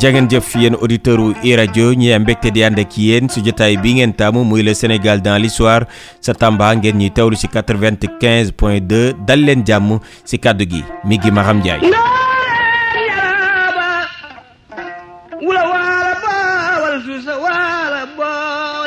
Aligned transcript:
jangeen 0.00 0.28
jëf 0.32 0.54
yéen 0.56 0.76
auditeur 0.80 1.20
u 1.20 1.26
i 1.44 1.52
rajo 1.58 1.90
ñi 2.00 2.12
am 2.16 2.22
mbégte 2.24 2.48
di 2.54 2.62
ànd 2.64 2.78
ak 2.80 2.96
yéen 2.96 3.28
su 3.28 3.42
jotaay 3.44 3.76
bi 3.82 3.92
ngeen 3.98 4.14
taamu 4.16 4.44
muy 4.48 4.62
le 4.62 4.72
Sénégal 4.74 5.20
dans 5.20 5.36
l'histoire 5.36 5.84
sa 6.20 6.32
Tamba 6.34 6.72
ngeen 6.74 6.96
ñuy 6.96 7.10
teewlu 7.10 7.36
ci 7.36 7.48
95 7.48 8.52
point 8.56 8.80
2 8.80 9.12
dal 9.28 9.44
leen 9.44 9.60
jàmm 9.66 9.98
ci 10.24 10.38
kàddu 10.38 10.64
gi 10.70 10.82
mi 11.04 11.18
ngi 11.18 11.30
Maham 11.30 11.58
Ndiaye 11.60 11.90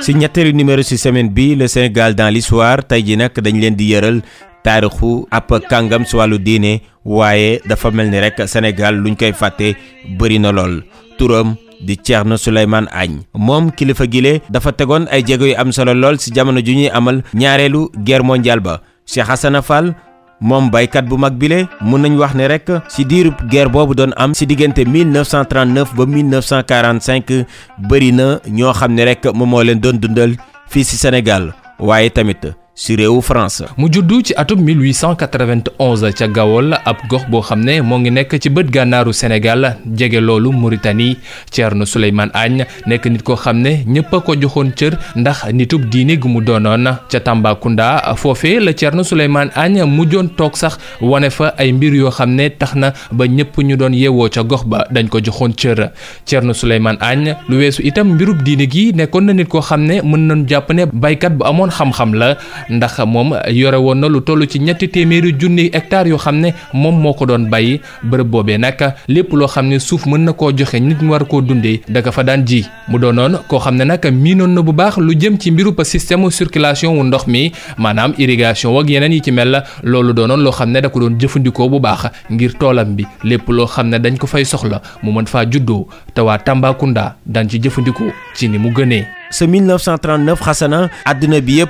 ci 0.04 0.14
ñetteelu 0.16 0.52
numéro 0.52 0.82
ci 0.84 0.98
semaine 0.98 1.30
bi 1.30 1.56
le 1.56 1.68
Sénégal 1.68 2.16
dans 2.16 2.30
l'histoire 2.34 2.84
tey 2.88 3.06
ji 3.06 3.16
nag 3.18 3.32
dañ 3.40 3.60
leen 3.62 3.76
di 3.76 3.92
yëral 3.94 4.22
taarixu 4.64 5.28
ab 5.32 5.50
kàngam 5.70 6.06
si 6.06 6.16
wàllu 6.18 6.38
diine 6.40 6.82
waaye 7.06 7.62
dafa 7.68 7.92
mel 7.92 8.10
ni 8.10 8.20
rek 8.20 8.38
Sénégal 8.48 8.96
luñ 8.96 9.16
koy 9.16 9.34
fàtte 9.34 9.76
bëri 10.20 10.40
na 10.40 10.52
lool. 10.52 10.82
Turam 11.18 11.56
di 11.82 11.98
Thierno 11.98 12.38
Souleymane 12.38 12.88
Agne. 12.92 13.22
Moom 13.36 13.72
kilifa 13.72 14.06
gile 14.08 14.42
dafa 14.50 14.72
tegoon 14.72 15.06
ay 15.12 15.24
jéego 15.28 15.46
yu 15.46 15.56
am 15.58 15.72
solo 15.72 15.94
lool 15.94 16.18
ci 16.18 16.32
jamono 16.34 16.60
ju 16.64 16.74
ñuy 16.74 16.90
amal 16.90 17.22
ñaareelu 17.34 17.90
guerre 18.06 18.24
mondiale 18.24 18.62
ba. 18.62 18.82
Cheikh 19.06 19.28
Hassana 19.28 19.62
Fall 19.62 19.94
moom 20.40 20.70
baykat 20.72 21.06
bu 21.08 21.18
mag 21.18 21.34
bile 21.38 21.68
mun 21.82 22.02
nañ 22.02 22.16
wax 22.18 22.34
ne 22.36 22.48
rek 22.48 22.68
ci 22.90 23.06
diirub 23.06 23.36
guerre 23.52 23.70
boobu 23.70 23.94
doon 23.96 24.14
am 24.16 24.34
ci 24.34 24.46
diggante 24.46 24.80
1939 24.86 25.96
ba 25.96 26.04
1945 26.06 27.46
bëri 27.90 28.12
na 28.12 28.40
ñoo 28.48 28.74
xam 28.74 28.94
ne 28.94 29.04
rek 29.06 29.26
moom 29.34 29.50
moo 29.50 29.64
leen 29.64 29.80
doon 29.80 30.00
dundal 30.00 30.36
fii 30.70 30.84
ci 30.86 30.96
Sénégal. 30.98 31.54
Waaye 31.80 32.10
tamit 32.10 32.63
ci 32.76 32.96
réewu 32.96 33.22
France. 33.22 33.64
mu 33.78 33.88
juddu 33.92 34.22
ci 34.26 34.34
atum 34.36 34.60
1891 34.66 36.10
ca 36.18 36.28
Gawol 36.28 36.74
ab 36.74 36.98
gox 37.08 37.22
boo 37.30 37.42
xam 37.42 37.62
ne 37.62 37.82
moo 37.82 38.00
ngi 38.00 38.10
nekk 38.12 38.40
ci 38.42 38.50
bët 38.50 38.72
gànnaaru 38.74 39.14
Sénégal 39.14 39.78
jege 39.96 40.18
loolu 40.20 40.52
Mauritanie 40.52 41.18
Thierno 41.52 41.86
Souleymane 41.86 42.32
Agne 42.34 42.66
nekk 42.88 43.06
nit 43.06 43.22
koo 43.24 43.36
xam 43.36 43.62
ne 43.62 43.84
ñëpp 43.86 44.10
ko 44.26 44.34
joxoon 44.36 44.72
cër 44.76 44.98
ndax 45.16 45.46
nitub 45.54 45.86
diine 45.86 46.18
gu 46.18 46.28
mu 46.28 46.42
doonoon 46.42 46.98
ca 47.10 47.20
Tambacounda 47.20 48.02
foofee 48.18 48.60
la 48.60 48.74
Thierno 48.74 49.04
Souleymane 49.04 49.52
Agne 49.56 49.84
mujjoon 49.86 50.30
toog 50.36 50.56
sax 50.58 50.80
wane 51.02 51.30
fa 51.30 51.54
ay 51.58 51.72
mbir 51.74 51.94
yoo 51.94 52.10
xam 52.10 52.34
ne 52.34 52.50
tax 52.50 52.74
na 52.76 52.92
ba 53.12 53.26
ñëpp 53.28 53.54
ñu 53.64 53.78
doon 53.78 53.94
yeewoo 53.94 54.30
ca 54.30 54.42
gox 54.44 54.66
ba 54.66 54.88
dañ 54.90 55.10
ko 55.10 55.20
joxoon 55.24 55.54
cër 55.54 55.92
Thierno 56.26 56.54
Souleymane 56.54 56.98
Agne 57.00 57.36
lu 57.48 57.58
weesu 57.58 57.84
itam 57.86 58.14
mbirub 58.16 58.42
diine 58.42 58.66
gi 58.68 58.92
nekkoon 58.96 59.26
na 59.26 59.34
nit 59.34 59.46
koo 59.48 59.62
xam 59.62 59.86
ne 59.86 60.02
mën 60.02 60.26
nañu 60.28 60.48
jàpp 60.50 60.74
ne 60.74 60.86
baykat 60.92 61.38
bu 61.38 61.46
amoon 61.46 61.70
xam-xam 61.70 62.14
la. 62.16 62.36
Ndax 62.70 63.00
moom 63.06 63.36
yore 63.50 63.76
woon 63.78 63.96
na 64.00 64.08
lu 64.08 64.22
toll 64.22 64.48
ci 64.48 64.60
ñetti 64.60 64.88
téeméeri 64.90 65.34
junni 65.40 65.70
hectares 65.74 66.10
yoo 66.10 66.18
xam 66.18 66.40
ne 66.40 66.52
moom 66.74 67.00
moo 67.02 67.14
ko 67.14 67.26
doon 67.26 67.50
bàyyi 67.50 67.82
bërëb 68.04 68.28
boobee 68.30 68.58
nag 68.58 68.94
lépp 69.08 69.34
loo 69.34 69.48
xam 69.48 69.68
ne 69.68 69.80
suuf 69.80 70.06
mën 70.06 70.24
na 70.26 70.34
koo 70.34 70.52
joxe 70.56 70.76
nit 70.80 71.02
mu 71.02 71.12
war 71.12 71.26
koo 71.26 71.42
dundee 71.42 71.82
daka 71.90 72.12
fa 72.12 72.24
daan 72.24 72.46
ji 72.46 72.66
mu 72.88 72.98
doonoon 73.00 73.38
koo 73.48 73.60
xam 73.60 73.76
ne 73.76 73.84
nag 73.86 74.06
miinoon 74.12 74.54
na 74.54 74.62
bu 74.62 74.72
baax 74.74 74.98
lu 74.98 75.14
jëm 75.16 75.38
ci 75.40 75.52
mbiru 75.52 75.74
système 75.84 76.30
circulation 76.32 76.98
wu 76.98 77.04
ndox 77.04 77.28
mi 77.28 77.52
maanaam 77.78 78.14
irrigation 78.18 78.78
ak 78.80 78.90
yeneen 78.90 79.14
yi 79.14 79.22
ci 79.22 79.32
mel 79.32 79.64
loolu 79.84 80.14
doonoon 80.14 80.42
loo 80.44 80.52
xam 80.52 80.72
ne 80.72 80.82
da 80.82 80.90
ko 80.90 81.00
doon 81.00 81.18
jëfandikoo 81.20 81.70
bu 81.70 81.80
baax 81.80 82.12
ngir 82.32 82.54
toolam 82.60 82.96
bi 82.96 83.06
lépp 83.24 83.48
loo 83.50 83.68
xam 83.68 83.90
ne 83.90 83.98
dañ 84.00 84.18
ko 84.18 84.28
fay 84.28 84.46
soxla 84.46 84.82
mu 85.04 85.12
mën 85.12 85.26
faa 85.28 85.46
juddoo 85.50 85.88
te 86.14 86.22
waa 86.22 86.38
Tambacounda 86.38 87.16
daan 87.26 87.50
ci 87.50 87.60
jëfandikoo 87.62 88.12
ci 88.36 88.50
ni 88.50 88.58
mu 88.58 88.70
gënee. 88.74 89.06
sa 89.32 89.46
1939 89.46 90.40
xasana 90.44 90.90
àdduna 91.06 91.42
bi. 91.42 91.64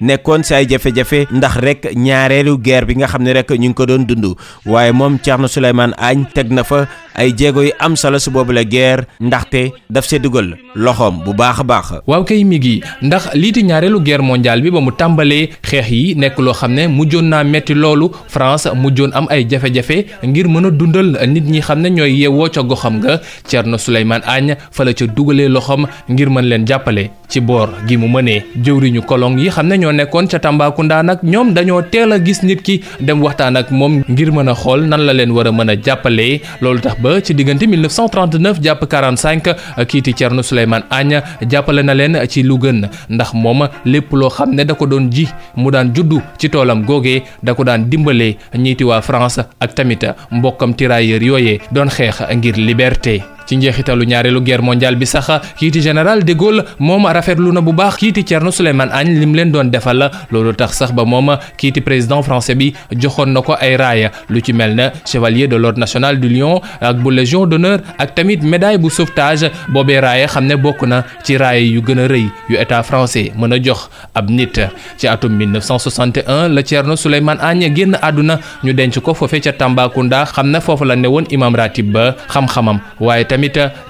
Nekkoon 0.00 0.42
si 0.44 0.54
ay 0.54 0.66
jafe-jafe 0.68 1.26
ndax 1.30 1.54
rek 1.56 1.80
ñaareelu 1.96 2.58
guerre 2.58 2.86
bi 2.86 2.94
nga 2.96 3.06
xam 3.06 3.22
ne 3.22 3.32
rek 3.32 3.50
ñu 3.50 3.68
ngi 3.70 3.74
ko 3.74 3.86
doon 3.86 4.04
dund 4.06 4.34
waaye 4.66 4.92
moom 4.92 5.18
Thierno 5.18 5.48
Souleymane 5.48 5.94
Agne 5.98 6.26
teg 6.34 6.50
na 6.50 6.62
fa 6.64 6.86
ay 7.14 7.32
jéego 7.36 7.62
yu 7.62 7.72
am 7.78 7.96
solo 7.96 8.18
si 8.18 8.30
boobu 8.30 8.52
la 8.52 8.64
guerre 8.64 9.06
ndaxte 9.20 9.72
daf 9.90 10.06
see 10.06 10.18
dugal 10.18 10.54
loxoom 10.74 11.24
bu 11.24 11.32
baax 11.34 11.60
a 11.60 11.64
baax. 11.64 11.86
waaw 12.06 12.22
kay 12.24 12.44
mi 12.44 12.58
gi 12.62 12.82
ndax 13.02 13.34
liiti 13.34 13.62
ñaareelu 13.64 14.00
guerre 14.00 14.22
mondiale 14.22 14.62
bi 14.62 14.70
ba 14.70 14.80
mu 14.80 14.90
tàmbalee 14.92 15.50
xeex 15.62 15.90
yi 15.90 16.14
nekk 16.14 16.38
loo 16.38 16.54
xam 16.54 16.72
ne 16.74 16.86
mujjoon 16.88 17.26
naa 17.28 17.44
metti 17.44 17.74
loolu 17.74 18.10
France 18.28 18.68
mujjoon 18.74 19.10
am 19.14 19.26
ay 19.30 19.44
jafe-jafe 19.50 20.06
ngir 20.22 20.46
mën 20.48 20.66
a 20.66 20.70
dundal 20.70 21.18
nit 21.26 21.44
ñi 21.44 21.60
xam 21.60 21.80
ne 21.82 21.88
ñooy 21.90 22.12
yeewoo 22.20 22.48
ca 22.54 22.62
goxam 22.62 22.98
nga 23.02 23.20
Thierno 23.48 23.78
Souleymane 23.78 24.22
Agne 24.26 24.54
fa 24.70 24.84
la 24.84 24.92
ca 24.94 25.06
dugalee 25.06 25.48
loxoom 25.48 25.86
ngir 26.08 26.30
mën 26.30 26.44
leen 26.44 26.66
jàppale 26.66 27.10
ci 27.28 27.40
boor 27.40 27.68
gi 27.86 27.96
mu 27.96 28.08
mënee 28.08 28.42
jëwriñu 28.64 29.02
kolong 29.06 29.38
yi 29.38 29.50
xam 29.50 29.66
ne 29.68 29.76
ñoo 29.78 29.92
nekkoon 29.92 30.26
ca 30.28 30.38
Tambacounda 30.38 31.02
nag 31.02 31.18
ñoom 31.22 31.52
dañoo 31.54 31.82
teel 31.82 32.12
a 32.12 32.18
gis 32.24 32.42
nit 32.42 32.62
ki 32.62 32.80
dem 33.00 33.22
waxtaan 33.22 33.56
ak 33.56 33.70
moom 33.70 34.02
ngir 34.08 34.30
mën 34.32 34.48
a 34.48 34.54
xool 34.54 34.80
nan 34.88 35.00
la 35.06 35.12
leen 35.12 35.30
war 35.30 35.46
a 35.46 35.52
mën 35.52 35.70
a 35.70 35.76
tax 35.76 36.96
ba 37.02 37.20
ci 37.22 37.34
diggante 37.34 37.66
1939 37.66 38.60
jàpp 38.62 38.82
45 38.88 39.54
kiiti 39.88 40.12
Thierno 40.14 40.42
Souleymane 40.42 40.84
Agne 40.90 41.22
jàppale 41.50 41.82
na 41.82 41.94
leen 41.94 42.16
ci 42.28 42.42
lu 42.42 42.56
gën 42.58 42.88
ndax 43.10 43.32
moom 43.34 43.68
lépp 43.84 44.12
loo 44.12 44.30
xam 44.30 44.54
ne 44.54 44.64
da 44.64 44.74
ko 44.74 44.86
doon 44.86 45.10
ji 45.10 45.28
mu 45.56 45.70
daan 45.70 45.92
juddu 45.94 46.20
ci 46.38 46.48
toolam 46.50 46.84
googee 46.84 47.22
da 47.42 47.54
ko 47.54 47.64
daan 47.64 47.88
dimbalee 47.90 48.36
ñiiti 48.56 48.84
waa 48.84 49.00
France 49.02 49.40
ak 49.60 49.74
tamit 49.74 50.04
mbokkam 50.30 50.74
tirailleur 50.74 51.22
yooyee 51.22 51.60
doon 51.72 51.88
xeex 51.90 52.22
ngir 52.36 52.56
liberté. 52.56 53.37
Ci 53.48 53.56
njeexitalu 53.56 54.04
ñaareelu 54.04 54.40
guerre 54.44 54.62
mondiale 54.62 54.96
bi 54.96 55.06
sax 55.06 55.30
kiiti 55.56 55.80
général 55.80 56.22
de 56.24 56.34
Gaulle 56.34 56.64
moom 56.78 57.06
rafetlu 57.06 57.50
na 57.52 57.60
bu 57.62 57.72
baax 57.72 57.96
kiiti 57.96 58.22
Thierno 58.24 58.50
Souleymane 58.50 58.90
Agne 58.92 59.18
lim 59.18 59.34
leen 59.34 59.50
doon 59.50 59.70
defal. 59.70 60.10
Loolu 60.30 60.52
tax 60.54 60.76
sax 60.76 60.92
ba 60.92 61.04
moom 61.04 61.32
kiiti 61.56 61.80
président 61.80 62.22
français 62.22 62.54
bi 62.54 62.74
joxoon 62.92 63.32
na 63.32 63.40
ko 63.40 63.54
ay 63.58 63.76
raaya. 63.76 64.10
Lu 64.28 64.40
ci 64.42 64.52
mel 64.52 64.74
ne 64.74 64.88
chevalier 65.06 65.48
de 65.48 65.56
l'ordre 65.56 65.78
national 65.80 66.20
du 66.20 66.28
Lion 66.28 66.60
ak 66.80 66.96
bu 66.98 67.10
légion 67.10 67.46
d'honneur 67.46 67.78
ak 67.98 68.14
tamit 68.14 68.38
médaille 68.42 68.76
bu 68.78 68.90
sauvetage. 68.90 69.50
Boobee 69.68 69.98
raaya 70.00 70.26
xam 70.26 70.44
ne 70.46 70.54
bokk 70.56 70.82
na 70.82 71.04
ci 71.24 71.36
raaya 71.38 71.60
yu 71.60 71.80
gën 71.80 71.98
a 72.00 72.06
rëy 72.06 72.28
yu 72.50 72.56
état 72.56 72.82
français 72.82 73.32
mën 73.34 73.52
a 73.52 73.58
jox 73.62 73.88
ab 74.14 74.28
nit. 74.28 74.60
Ci 74.98 75.06
atum 75.08 75.32
1961 75.32 76.48
la 76.48 76.62
Thierno 76.62 76.96
Souleymane 76.96 77.40
Agne 77.40 77.72
génn 77.74 77.96
àdduna 78.02 78.38
ñu 78.62 78.74
denc 78.74 78.98
ko 79.00 79.14
foofee 79.14 79.40
ca 79.40 79.52
Tambacounda. 79.52 80.24
Xam 80.26 80.50
ne 80.50 80.60
foofu 80.60 80.84
la 80.84 80.96
ne 80.96 81.08
woon 81.08 81.24
imam 81.30 81.54
ratib 81.54 81.92
ba 81.92 82.14
xam-xamam. 82.28 82.78
Waaye 83.00 83.24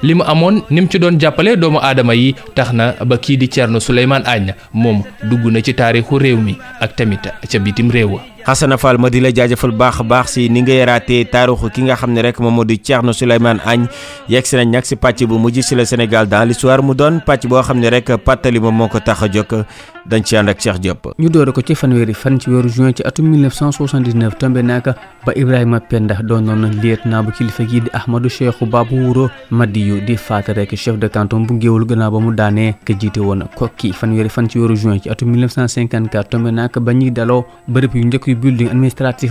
li 0.03 0.15
mu 0.15 0.23
amoon 0.25 0.63
ni 0.71 0.81
mu 0.81 0.89
ci 0.91 0.99
doon 0.99 1.19
jàppale 1.21 1.57
doomu 1.57 1.79
aadama 1.83 2.15
yi 2.15 2.35
tax 2.55 2.73
na 2.73 2.95
ba 3.05 3.17
kii 3.19 3.37
di 3.37 3.49
Thierno 3.49 3.79
Souleymane 3.81 4.25
Agne 4.27 4.53
moom 4.73 5.03
dugg 5.29 5.45
na 5.53 5.61
ci 5.61 5.75
taarixu 5.75 6.19
réew 6.19 6.37
mi 6.47 6.55
ak 6.81 6.97
tamit 6.97 7.23
ca 7.51 7.59
bitim 7.59 7.91
réew. 7.91 8.19
Hassana 8.49 8.79
Fall 8.81 8.97
ma 8.97 9.11
di 9.13 9.21
la 9.21 9.29
jaajëfal 9.29 9.75
baax 9.77 10.01
baax 10.09 10.27
si 10.33 10.49
ni 10.49 10.63
nga 10.65 10.73
yaraatee 10.73 11.27
taarixu 11.29 11.69
ki 11.69 11.83
nga 11.85 11.97
xam 12.01 12.15
ne 12.17 12.23
rek 12.25 12.39
moom 12.41 12.65
Thierno 12.65 13.13
Souleymane 13.13 13.61
Agne. 13.61 13.89
Yegg 14.27 14.47
si 14.47 14.57
nañ 14.57 14.71
nag 14.73 14.85
bu 15.29 15.37
mujj 15.39 15.61
si 15.61 15.75
le 15.75 15.85
Sénégal 15.85 16.27
dans 16.29 16.49
l'histoire 16.49 16.83
mu 16.83 16.95
doon 16.95 17.21
pàcc 17.21 17.47
boo 17.47 17.61
xam 17.61 17.79
ne 17.79 17.89
rek 17.91 18.17
pàttali 18.25 18.59
moom 18.59 18.75
moo 18.75 18.89
ko 18.89 19.01
tax 19.01 19.29
jóg. 19.31 19.53
Dañ 20.09 20.23
ci 20.25 20.37
ànd 20.37 20.49
ak 20.49 20.59
Cheikh 20.59 20.79
Diop. 20.81 21.13
ñu 21.21 21.29
doore 21.29 21.53
ko 21.53 21.61
ci 21.61 21.75
fanweeri 21.75 22.15
fan 22.15 22.41
ci 22.41 22.49
weeru 22.49 22.69
juin 22.71 22.95
ci 22.97 23.03
atum 23.05 23.27
1979 23.29 24.39
tombé 24.39 24.63
naka 24.63 24.95
ba 25.27 25.33
Ibrahima 25.37 25.81
Penda 25.81 26.17
doonoon 26.25 26.71
lieutenant 26.81 27.25
bu 27.25 27.31
kilifa 27.33 27.65
gii 27.69 27.81
di 27.83 27.91
Ahmadou 27.93 28.31
Cheikhou 28.31 28.65
Babou 28.67 28.97
Wuro 28.97 29.29
Madiyu 29.51 30.01
di 30.01 30.17
faat 30.17 30.49
rek 30.49 30.75
chef 30.77 30.97
de 30.97 31.09
canton 31.09 31.41
bu 31.45 31.53
Ngéwul 31.55 31.85
gannaaw 31.85 32.11
ba 32.11 32.21
mu 32.21 32.33
daanee 32.33 32.73
ka 32.87 32.95
jiite 32.99 33.19
woon 33.21 33.45
kokki 33.55 33.93
fanweeri 33.93 34.31
fan 34.31 34.49
ci 34.49 34.59
weeru 34.59 34.77
juin 34.77 34.99
ci 34.99 35.11
atum 35.11 35.29
1954 35.37 36.29
tombé 36.31 36.53
naka 36.53 36.81
ba 36.81 36.93
ñuy 36.95 37.11
daloo 37.11 37.45
yu 37.69 38.38
yu 38.38 38.38
building 38.41 38.71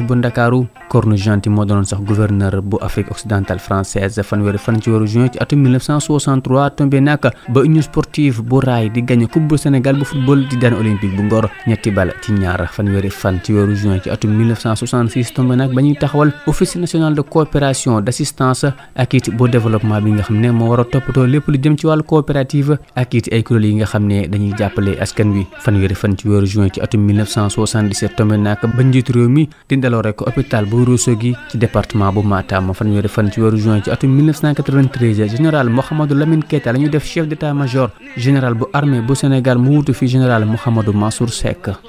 bu 0.08 0.16
Ndakaaru. 0.16 0.68
Corne 0.90 1.18
Gentil 1.18 1.52
moo 1.52 1.66
doonoon 1.66 1.86
sax 1.86 2.00
gouverneur 2.02 2.62
bu 2.62 2.78
Afrique 2.82 3.12
occidentale 3.12 3.60
française. 3.60 4.22
Fanweeri 4.24 4.58
fan 4.58 4.80
ci 4.82 4.90
weeru 4.90 5.06
juin 5.08 5.30
ci 5.32 5.38
atum 5.40 5.60
1963 5.60 6.70
tombé 6.78 7.00
naka 7.02 7.32
ba 7.50 7.60
union 7.62 7.82
sportive 7.84 8.42
bu 8.42 8.60
raay 8.62 8.90
di 8.90 9.02
gagné 9.04 9.28
coupe 9.28 9.48
bu 9.48 9.58
Sénégal 9.58 9.98
bu 9.98 10.06
football 10.06 10.48
di 10.48 10.58
daan 10.58 10.74
olympique 10.74 11.16
bu 11.16 11.24
Ngor. 11.24 11.50
Ñetti 11.68 11.92
bal 11.92 12.14
ci 12.22 12.32
ñaar. 12.32 12.68
Fanweeri 12.72 13.10
fan 13.10 13.40
ci 13.44 13.52
weeru 13.54 13.76
juin 13.76 14.00
ci 14.02 14.10
atum 14.10 14.32
1966 14.32 15.34
tombé 15.34 15.56
nag 15.56 15.74
ba 15.74 15.82
ñuy 15.82 15.96
taxawal 16.00 16.32
office 16.48 16.76
national 16.78 17.14
de 17.16 17.22
coopération 17.22 18.00
d'assistance 18.02 18.66
ak 18.96 19.14
it 19.14 19.30
bu 19.36 19.50
développement 19.50 20.02
bi 20.02 20.12
nga 20.12 20.24
xam 20.24 20.40
ne 20.40 20.52
moo 20.52 20.70
war 20.70 20.80
a 20.80 20.84
toppatoo 20.86 21.26
lépp 21.26 21.48
lu 21.48 21.58
jëm 21.62 21.78
ci 21.78 21.86
wàllu 21.88 22.04
coopérative 22.04 22.78
ak 22.96 23.14
it 23.14 23.28
ay 23.34 23.44
yi 23.50 23.74
nga 23.76 23.86
xam 23.86 24.08
ne 24.08 24.28
dañuy 24.28 24.54
jàppale 24.58 24.96
askan 25.02 25.32
wi. 25.36 25.46
Fanweeri 25.60 25.96
fan 25.96 26.16
ci 26.18 26.28
weeru 26.30 26.46
juin 26.48 26.70
ci 26.72 26.80
atum 26.82 27.02
1977 27.06 28.16
tombé 28.16 28.38
nag 28.38 28.58
ba 28.62 28.84
njiitu 28.98 29.14
réew 29.14 29.30
mi 29.30 29.48
di 29.70 29.78
daloo 29.78 30.02
rek 30.02 30.22
hôpital 30.26 30.66
bu 30.66 30.78
Ourossogui 30.82 31.36
ci 31.52 31.58
département 31.58 32.12
bu 32.12 32.22
Matam. 32.24 32.72
Ci 33.32 33.40
weeru 33.42 33.58
juin 33.58 33.82
ci 33.84 33.90
atum 33.92 34.10
1993 34.10 35.28
général 35.30 35.70
Mouhamadou 35.70 36.16
Lamine 36.16 36.44
Keita 36.44 36.72
la 36.74 36.80
ñu 36.80 36.90
def 36.90 37.06
chef 37.06 37.28
d' 37.28 37.34
état 37.34 37.54
major 37.54 37.90
général 38.16 38.54
bu 38.56 38.66
armée 38.74 39.02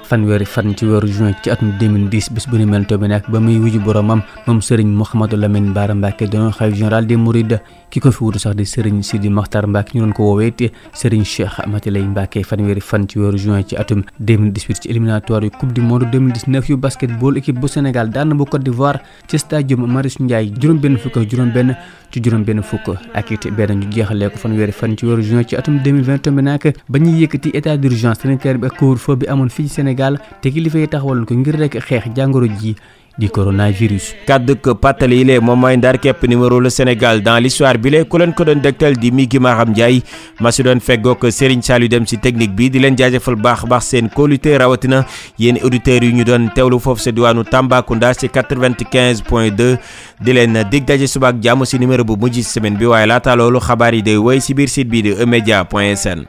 fanweeri 0.03 0.45
fan 0.45 0.75
ci 0.77 0.85
weeru 0.85 1.07
juin 1.07 1.33
ci 1.43 1.49
atum 1.49 1.71
2010 1.79 2.29
bis 2.33 2.45
bu 2.49 2.57
ni 2.57 2.65
mel 2.65 2.85
tombé 2.85 3.07
nag 3.07 3.23
ba 3.27 3.39
muy 3.39 3.57
wuju 3.57 3.79
boromam 3.79 4.21
moom 4.47 4.61
Serigne 4.61 4.91
Mouhamadou 4.95 5.37
Lamine 5.37 5.71
Bara 5.73 5.95
Mbacké 5.95 6.27
doon 6.27 6.51
xalifa 6.51 6.75
général 6.77 7.05
des 7.07 7.15
Mourides. 7.15 7.59
Ki 7.89 7.99
ko 7.99 8.11
fi 8.11 8.23
wutu 8.23 8.37
sax 8.39 8.55
di 8.55 8.65
Serigne 8.65 9.01
Sidi 9.01 9.29
Makhtar 9.29 9.65
Mbacké 9.67 9.97
ñu 9.97 10.01
doon 10.05 10.13
ko 10.13 10.23
woowee 10.23 10.51
te 10.51 10.71
Serigne 10.93 11.25
Cheikh 11.25 11.65
Mati 11.67 11.89
Lay 11.89 12.03
Mbacké. 12.03 12.43
Fanweeri 12.43 12.81
fan 12.81 13.07
ci 13.09 13.17
weeru 13.19 13.37
juin 13.37 13.63
ci 13.65 13.75
atum 13.75 14.03
2018 14.19 14.81
ci 14.83 14.89
éliminatoire 14.89 15.43
yu 15.45 15.49
coupe 15.51 15.73
du 15.73 15.81
monde 15.81 16.05
2019 16.11 16.69
yu 16.69 16.77
basketball 16.89 17.37
équipe 17.37 17.59
bu 17.61 17.67
Sénégal 17.67 18.09
daan 18.15 18.29
na 18.29 18.35
bu 18.39 18.45
Côte 18.51 18.63
d'Ivoire 18.67 18.97
ci 19.29 19.37
stadium 19.37 19.81
Marius 19.95 20.17
Ndiaye 20.19 20.51
juróom 20.59 20.79
benn 20.83 20.97
fukk 21.03 21.17
ak 21.21 21.29
juróom 21.31 21.51
benn 21.55 21.69
ci 22.11 22.17
juróom 22.23 22.43
benn 22.47 22.61
fukk. 22.69 22.87
Ak 23.13 23.29
it 23.35 23.45
benn 23.57 23.77
ñu 23.79 23.87
jeexalee 23.93 24.29
ko 24.33 24.37
fanweeri 24.43 24.71
fan 24.79 24.97
ci 24.97 25.05
weeru 25.05 25.21
juin 25.29 25.43
ci 25.47 25.55
atum 25.59 25.77
2020 25.85 26.19
tombe 26.25 26.41
nag 26.41 26.63
ba 26.89 26.97
ñuy 26.99 27.21
yëkkati 27.21 27.49
état 27.53 27.77
d'urgence 27.77 28.21
sanitaire 28.25 28.57
bi 28.57 28.65
ak 28.67 28.77
couvre-feu 28.79 29.15
bi 29.21 29.27
amoon 29.27 29.49
fii 29.49 29.67
ci 29.67 29.73
Sénégal 29.79 30.17
te 30.41 30.49
kilifa 30.49 30.79
yi 30.81 30.87
taxawaloon 30.87 31.25
ko 31.29 31.33
ngir 31.35 31.59
rek 31.61 31.77
xeex 31.87 32.09
jàngoro 32.15 32.47
ji. 32.59 32.75
Di 33.19 33.27
coronavirus. 33.27 34.15
kaddu 34.25 34.55
ko 34.63 34.75
pàttali 34.79 35.19
yi 35.19 35.25
lee 35.27 35.39
moom 35.43 35.59
mooy 35.59 35.75
ndar 35.77 35.99
képp 35.99 36.23
numéro 36.23 36.59
le 36.59 36.69
Sénégal 36.71 37.21
dans 37.21 37.37
l'histoire 37.37 37.77
bi 37.77 37.89
lee 37.91 38.05
ku 38.07 38.17
leen 38.17 38.31
ko 38.33 38.43
doon 38.47 38.61
dégtal 38.63 38.95
di 38.95 39.11
Migi 39.11 39.39
Maham 39.39 39.69
Ndiaye 39.75 40.01
ma 40.39 40.51
si 40.51 40.63
doon 40.63 40.79
feggoog 40.79 41.27
Serigne 41.29 41.61
Saliou 41.61 41.89
dem 41.91 42.05
si 42.07 42.17
technique 42.17 42.55
bi 42.55 42.69
di 42.71 42.79
leen 42.79 42.95
jaajëfal 42.97 43.35
baax 43.35 43.65
baax 43.67 43.83
seen 43.91 44.07
kóolute 44.09 44.55
rawatina 44.57 45.03
yéen 45.37 45.59
auditeurs 45.63 46.05
yu 46.07 46.15
ñu 46.15 46.23
doon 46.23 46.47
teewlu 46.55 46.79
foofu 46.79 47.01
sa 47.03 47.11
diwaanu 47.11 47.43
Tambacounda 47.43 48.13
si 48.13 48.27
95 48.29 49.21
point 49.27 49.51
2 49.51 49.75
di 50.21 50.33
leen 50.33 50.55
dig 50.71 50.85
daje 50.87 51.07
suba 51.07 51.27
ak 51.35 51.43
jàmm 51.43 51.65
si 51.65 51.77
numéro 51.79 52.03
bu 52.07 52.15
mujj 52.15 52.39
semaine 52.41 52.77
bi 52.79 52.85
waaye 52.87 53.05
laata 53.05 53.35
loolu 53.35 53.59
xabaar 53.59 53.93
yi 53.95 54.01
day 54.01 54.15
woy 54.17 54.39
si 54.39 54.53
biir 54.53 54.69
site 54.69 54.87
bi 54.89 55.01
di 55.03 55.11
emedia 55.19 55.65
point 55.65 55.95
sn. 55.99 56.23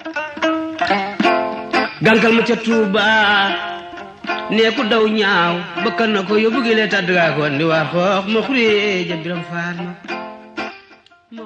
gànkal 2.03 2.33
ma 2.33 2.43
ca 2.43 2.57
Touba. 2.57 3.70
Nee 4.55 4.71
ku 4.77 4.83
daw 4.93 5.05
ñaaw 5.19 5.55
bakkan 5.85 6.11
na 6.15 6.21
ko 6.29 6.35
yóbbu 6.45 6.61
gi 6.67 6.73
lee 6.79 6.91
tàdd 6.93 7.11
ko 7.37 7.41
andi 7.49 7.65
xoox 7.93 8.25
ma 8.33 8.41
xuree 8.47 9.07
ja 9.09 9.17
biram 9.23 9.43
faar 9.51 9.75
ma 11.37 11.45